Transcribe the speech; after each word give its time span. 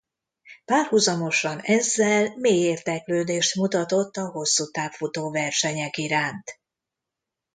Párhuzamosan 0.65 1.59
ezzel 1.59 2.33
mély 2.37 2.59
érdeklődést 2.67 3.55
mutatott 3.55 4.17
a 4.17 4.29
hosszútávfutó-versenyek 4.29 5.97
iránt. 5.97 6.59